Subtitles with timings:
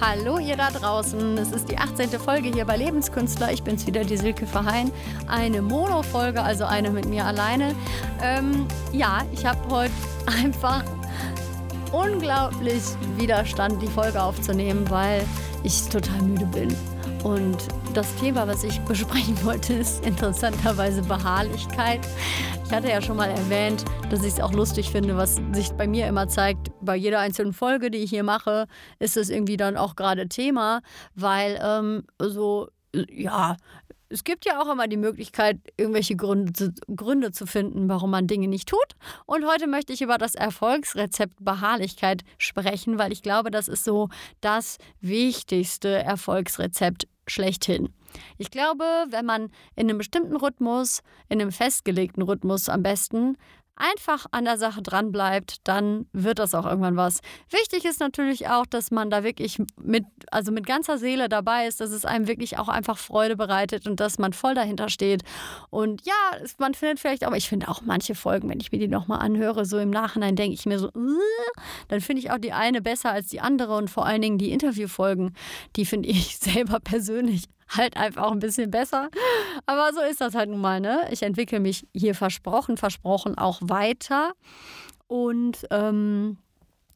[0.00, 2.10] Hallo ihr da draußen, es ist die 18.
[2.20, 3.50] Folge hier bei Lebenskünstler.
[3.50, 4.92] Ich bin's wieder, die Silke Verheyen.
[5.26, 7.74] Eine Mono-Folge, also eine mit mir alleine.
[8.22, 9.92] Ähm, ja, ich habe heute
[10.40, 10.84] einfach
[11.90, 12.82] unglaublich
[13.16, 15.26] Widerstand, die Folge aufzunehmen, weil
[15.64, 16.76] ich total müde bin.
[17.24, 17.56] Und
[17.94, 22.00] das Thema, was ich besprechen wollte, ist interessanterweise Beharrlichkeit.
[22.64, 25.86] Ich hatte ja schon mal erwähnt, dass ich es auch lustig finde, was sich bei
[25.86, 26.70] mir immer zeigt.
[26.80, 28.66] Bei jeder einzelnen Folge, die ich hier mache,
[28.98, 30.80] ist es irgendwie dann auch gerade Thema,
[31.14, 32.68] weil ähm, so,
[33.10, 33.56] ja,
[34.10, 38.26] es gibt ja auch immer die Möglichkeit, irgendwelche Gründe zu, Gründe zu finden, warum man
[38.26, 38.96] Dinge nicht tut.
[39.26, 44.08] Und heute möchte ich über das Erfolgsrezept Beharrlichkeit sprechen, weil ich glaube, das ist so
[44.40, 47.90] das wichtigste Erfolgsrezept schlechthin.
[48.38, 53.36] Ich glaube, wenn man in einem bestimmten Rhythmus, in einem festgelegten Rhythmus am besten,
[53.78, 57.20] einfach an der Sache dran bleibt, dann wird das auch irgendwann was.
[57.50, 61.80] Wichtig ist natürlich auch, dass man da wirklich mit, also mit ganzer Seele dabei ist,
[61.80, 65.22] dass es einem wirklich auch einfach Freude bereitet und dass man voll dahinter steht.
[65.70, 66.14] Und ja,
[66.58, 69.64] man findet vielleicht auch, ich finde auch manche Folgen, wenn ich mir die nochmal anhöre,
[69.64, 70.90] so im Nachhinein denke ich mir so,
[71.88, 74.52] dann finde ich auch die eine besser als die andere und vor allen Dingen die
[74.52, 75.34] Interviewfolgen,
[75.76, 79.08] die finde ich selber persönlich halt einfach auch ein bisschen besser.
[79.66, 80.80] Aber so ist das halt nun mal.
[80.80, 81.08] Ne?
[81.10, 84.32] Ich entwickle mich hier versprochen, versprochen auch weiter.
[85.06, 86.38] Und ähm,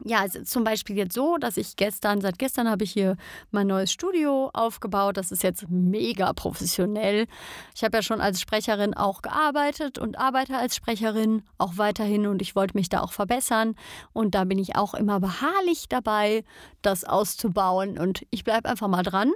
[0.05, 3.15] ja, ist zum Beispiel jetzt so, dass ich gestern, seit gestern habe ich hier
[3.51, 5.17] mein neues Studio aufgebaut.
[5.17, 7.27] Das ist jetzt mega professionell.
[7.75, 12.41] Ich habe ja schon als Sprecherin auch gearbeitet und arbeite als Sprecherin auch weiterhin und
[12.41, 13.75] ich wollte mich da auch verbessern.
[14.11, 16.43] Und da bin ich auch immer beharrlich dabei,
[16.81, 19.31] das auszubauen und ich bleibe einfach mal dran.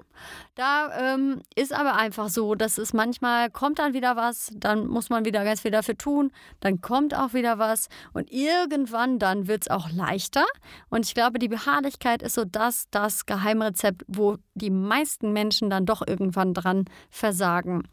[0.56, 5.10] Da ähm, ist aber einfach so, dass es manchmal kommt dann wieder was, dann muss
[5.10, 9.64] man wieder ganz viel dafür tun, dann kommt auch wieder was und irgendwann dann wird
[9.64, 10.46] es auch leichter.
[10.90, 15.86] Und ich glaube, die Beharrlichkeit ist so das, das Geheimrezept, wo die meisten Menschen dann
[15.86, 17.84] doch irgendwann dran versagen.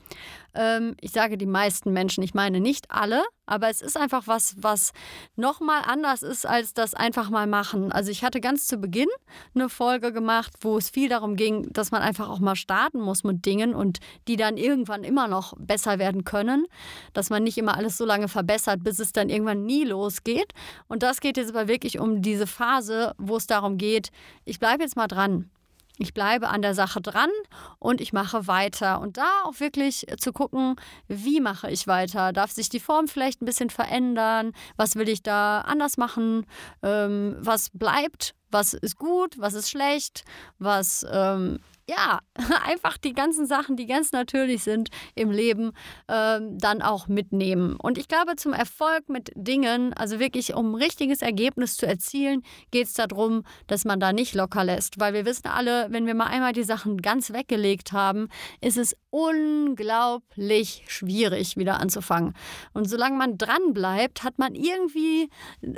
[0.55, 4.55] Ähm, ich sage die meisten Menschen, ich meine nicht alle, aber es ist einfach was,
[4.59, 4.93] was
[5.37, 7.93] nochmal anders ist als das einfach mal machen.
[7.93, 9.09] Also ich hatte ganz zu Beginn
[9.55, 13.25] eine Folge gemacht, wo es viel darum ging, dass man einfach auch mal starten muss
[13.25, 16.67] mit Dingen und die dann irgendwann immer noch besser werden können.
[17.13, 20.53] Dass man nicht immer alles so lange verbessert, bis es dann irgendwann nie losgeht.
[20.89, 24.11] Und das geht jetzt aber wirklich um diese Phase, wo es darum geht,
[24.45, 25.51] ich bleibe jetzt mal dran.
[25.99, 27.31] Ich bleibe an der Sache dran
[27.79, 29.01] und ich mache weiter.
[29.01, 30.75] Und da auch wirklich zu gucken,
[31.07, 32.33] wie mache ich weiter?
[32.33, 34.53] Darf sich die Form vielleicht ein bisschen verändern?
[34.77, 36.47] Was will ich da anders machen?
[36.83, 38.35] Ähm, was bleibt?
[38.51, 39.39] Was ist gut?
[39.39, 40.25] Was ist schlecht?
[40.59, 42.21] Was ähm, ja,
[42.65, 45.73] einfach die ganzen Sachen, die ganz natürlich sind im Leben,
[46.09, 47.77] ähm, dann auch mitnehmen.
[47.77, 52.43] Und ich glaube, zum Erfolg mit Dingen, also wirklich um ein richtiges Ergebnis zu erzielen,
[52.71, 54.99] geht es darum, dass man da nicht locker lässt.
[54.99, 58.29] Weil wir wissen alle, wenn wir mal einmal die Sachen ganz weggelegt haben,
[58.61, 62.35] ist es unglaublich schwierig, wieder anzufangen.
[62.73, 65.29] Und solange man dran bleibt, hat man irgendwie,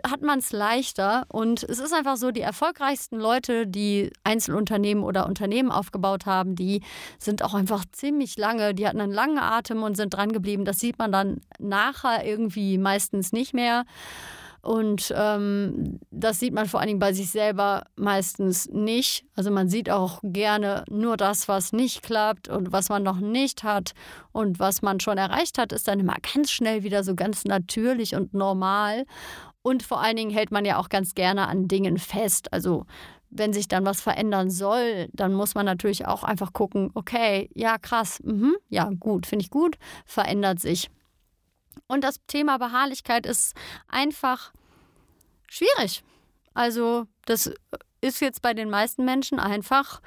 [0.08, 1.26] hat man es leichter.
[1.28, 6.54] Und es ist einfach so, die erfolgreichsten Leute, die Einzelunternehmen oder Unternehmen aufgebaut aufgebaut haben,
[6.54, 6.82] die
[7.18, 10.64] sind auch einfach ziemlich lange, die hatten einen langen Atem und sind dran geblieben.
[10.64, 13.84] Das sieht man dann nachher irgendwie meistens nicht mehr.
[14.62, 19.24] Und ähm, das sieht man vor allen Dingen bei sich selber meistens nicht.
[19.36, 23.62] Also man sieht auch gerne nur das, was nicht klappt und was man noch nicht
[23.62, 23.92] hat.
[24.32, 28.16] Und was man schon erreicht hat, ist dann immer ganz schnell wieder so ganz natürlich
[28.16, 29.04] und normal.
[29.62, 32.52] Und vor allen Dingen hält man ja auch ganz gerne an Dingen fest.
[32.52, 32.86] Also
[33.30, 37.78] wenn sich dann was verändern soll, dann muss man natürlich auch einfach gucken, okay, ja,
[37.78, 40.90] krass, mh, ja, gut, finde ich gut, verändert sich.
[41.86, 43.54] Und das Thema Beharrlichkeit ist
[43.88, 44.52] einfach
[45.48, 46.02] schwierig.
[46.54, 47.52] Also, das
[48.00, 50.00] ist jetzt bei den meisten Menschen einfach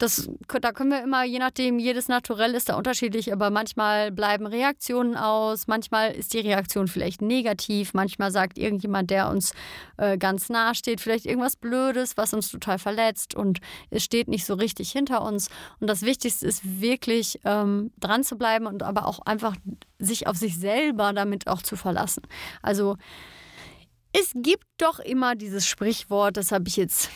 [0.00, 0.30] das,
[0.62, 5.14] da können wir immer, je nachdem, jedes Naturell ist da unterschiedlich, aber manchmal bleiben Reaktionen
[5.14, 9.52] aus, manchmal ist die Reaktion vielleicht negativ, manchmal sagt irgendjemand, der uns
[9.98, 13.58] äh, ganz nahe steht, vielleicht irgendwas Blödes, was uns total verletzt und
[13.90, 15.50] es steht nicht so richtig hinter uns.
[15.80, 19.54] Und das Wichtigste ist wirklich ähm, dran zu bleiben und aber auch einfach
[19.98, 22.22] sich auf sich selber damit auch zu verlassen.
[22.62, 22.96] Also
[24.12, 27.10] es gibt doch immer dieses Sprichwort, das habe ich jetzt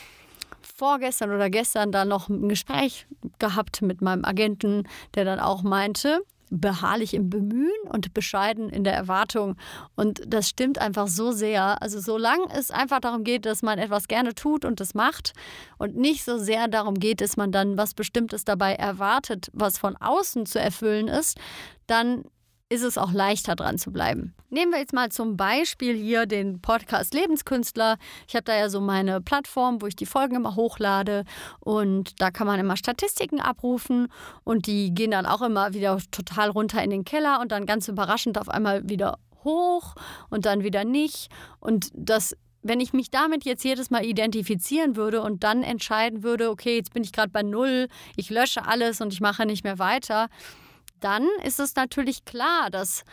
[0.75, 3.07] vorgestern oder gestern da noch ein Gespräch
[3.39, 8.95] gehabt mit meinem Agenten, der dann auch meinte, beharrlich im Bemühen und bescheiden in der
[8.95, 9.57] Erwartung.
[9.97, 11.81] Und das stimmt einfach so sehr.
[11.83, 15.33] Also solange es einfach darum geht, dass man etwas gerne tut und das macht
[15.79, 19.97] und nicht so sehr darum geht, dass man dann was Bestimmtes dabei erwartet, was von
[19.97, 21.39] außen zu erfüllen ist,
[21.87, 22.25] dann
[22.69, 24.35] ist es auch leichter dran zu bleiben.
[24.51, 27.99] Nehmen wir jetzt mal zum Beispiel hier den Podcast Lebenskünstler.
[28.27, 31.25] Ich habe da ja so meine Plattform, wo ich die Folgen immer hochlade
[31.61, 34.09] und da kann man immer Statistiken abrufen
[34.45, 37.89] und die gehen dann auch immer wieder total runter in den Keller und dann ganz
[37.89, 39.95] überraschend auf einmal wieder hoch
[40.31, 41.29] und dann wieder nicht.
[41.61, 42.37] Und das
[42.67, 46.95] wenn ich mich damit jetzt jedes Mal identifizieren würde und dann entscheiden würde, okay, jetzt
[46.95, 50.29] bin ich gerade bei Null, ich lösche alles und ich mache nicht mehr weiter,
[51.05, 53.05] dann ist es natürlich klar, dass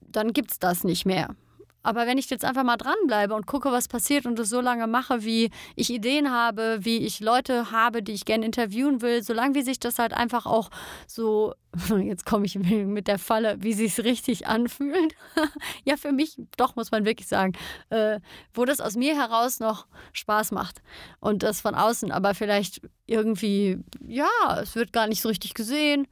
[0.00, 1.34] dann gibt es das nicht mehr.
[1.82, 4.86] Aber wenn ich jetzt einfach mal dranbleibe und gucke, was passiert und es so lange
[4.86, 9.56] mache, wie ich Ideen habe, wie ich Leute habe, die ich gerne interviewen will, solange
[9.56, 10.70] wie sich das halt einfach auch
[11.08, 11.54] so,
[12.04, 15.16] jetzt komme ich mit der Falle, wie sich es richtig anfühlt.
[15.84, 17.54] ja, für mich, doch, muss man wirklich sagen,
[17.90, 18.20] äh,
[18.54, 20.82] wo das aus mir heraus noch Spaß macht
[21.18, 24.28] und das von außen, aber vielleicht irgendwie, ja,
[24.62, 26.06] es wird gar nicht so richtig gesehen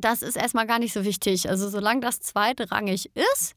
[0.00, 1.48] das ist erstmal gar nicht so wichtig.
[1.48, 3.54] Also solange das zweitrangig ist,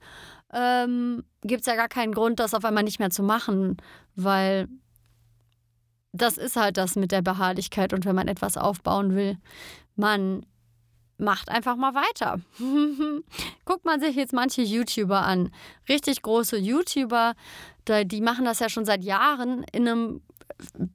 [0.53, 3.77] ähm, gibt es ja gar keinen Grund, das auf einmal nicht mehr zu machen,
[4.15, 4.67] weil
[6.11, 9.37] das ist halt das mit der Beharrlichkeit und wenn man etwas aufbauen will,
[9.95, 10.45] man
[11.19, 12.39] macht einfach mal weiter.
[13.65, 15.51] Guckt man sich jetzt manche YouTuber an.
[15.87, 17.33] Richtig große YouTuber,
[17.87, 20.21] die machen das ja schon seit Jahren in einem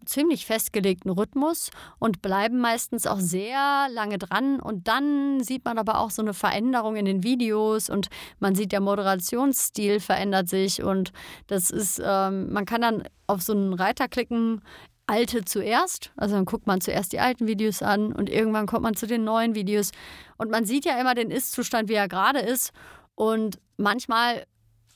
[0.04, 4.60] ziemlich festgelegten Rhythmus und bleiben meistens auch sehr lange dran.
[4.60, 8.08] Und dann sieht man aber auch so eine Veränderung in den Videos und
[8.40, 11.12] man sieht, der Moderationsstil verändert sich und
[11.46, 14.60] das ist, ähm, man kann dann auf so einen Reiter klicken,
[15.06, 16.12] alte zuerst.
[16.16, 19.24] Also dann guckt man zuerst die alten Videos an und irgendwann kommt man zu den
[19.24, 19.90] neuen Videos.
[20.38, 22.72] Und man sieht ja immer den Ist-Zustand, wie er gerade ist.
[23.14, 24.46] Und manchmal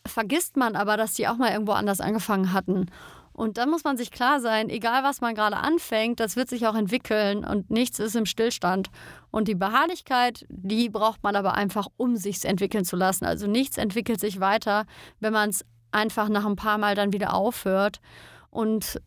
[0.06, 2.86] vergisst man aber, dass die auch mal irgendwo anders angefangen hatten.
[3.38, 6.66] Und dann muss man sich klar sein, egal was man gerade anfängt, das wird sich
[6.66, 8.90] auch entwickeln und nichts ist im Stillstand.
[9.30, 13.26] Und die Beharrlichkeit, die braucht man aber einfach, um sich entwickeln zu lassen.
[13.26, 14.86] Also nichts entwickelt sich weiter,
[15.20, 18.00] wenn man es einfach nach ein paar Mal dann wieder aufhört.
[18.50, 19.00] Und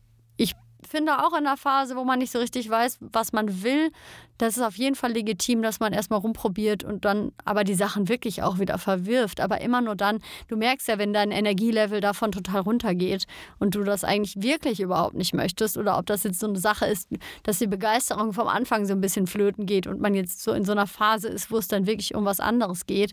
[0.88, 3.90] finde auch in der Phase, wo man nicht so richtig weiß, was man will,
[4.38, 8.08] das ist auf jeden Fall legitim, dass man erstmal rumprobiert und dann aber die Sachen
[8.08, 9.40] wirklich auch wieder verwirft.
[9.40, 10.18] Aber immer nur dann,
[10.48, 13.26] du merkst ja, wenn dein Energielevel davon total runtergeht
[13.60, 16.86] und du das eigentlich wirklich überhaupt nicht möchtest oder ob das jetzt so eine Sache
[16.86, 17.08] ist,
[17.44, 20.64] dass die Begeisterung vom Anfang so ein bisschen flöten geht und man jetzt so in
[20.64, 23.12] so einer Phase ist, wo es dann wirklich um was anderes geht.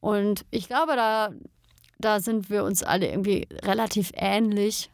[0.00, 1.30] Und ich glaube, da,
[1.98, 4.90] da sind wir uns alle irgendwie relativ ähnlich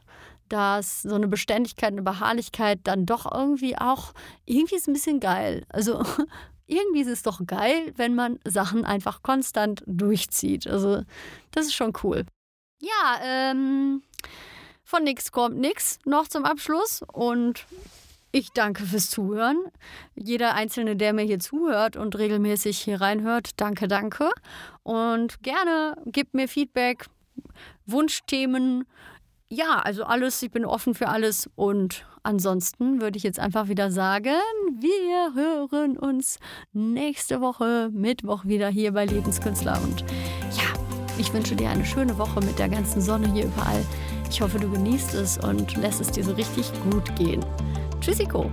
[0.49, 4.13] dass so eine Beständigkeit, eine Beharrlichkeit dann doch irgendwie auch,
[4.45, 5.65] irgendwie ist ein bisschen geil.
[5.69, 6.03] Also
[6.67, 10.67] irgendwie ist es doch geil, wenn man Sachen einfach konstant durchzieht.
[10.67, 11.03] Also
[11.51, 12.25] das ist schon cool.
[12.81, 14.03] Ja, ähm,
[14.85, 17.67] von nix kommt nix noch zum Abschluss und
[18.31, 19.57] ich danke fürs Zuhören.
[20.15, 24.31] Jeder Einzelne, der mir hier zuhört und regelmäßig hier reinhört, danke, danke.
[24.83, 27.07] Und gerne gibt mir Feedback,
[27.87, 28.85] Wunschthemen,
[29.51, 33.91] ja, also alles, ich bin offen für alles und ansonsten würde ich jetzt einfach wieder
[33.91, 34.37] sagen,
[34.79, 36.39] wir hören uns
[36.73, 40.03] nächste Woche Mittwoch wieder hier bei Lebenskünstler und
[40.57, 40.79] ja,
[41.19, 43.85] ich wünsche dir eine schöne Woche mit der ganzen Sonne hier überall.
[44.31, 47.45] Ich hoffe, du genießt es und lässt es dir so richtig gut gehen.
[48.01, 48.51] Tschüssiko!